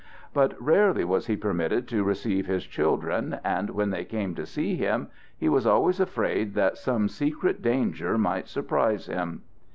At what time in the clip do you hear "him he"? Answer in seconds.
4.75-5.47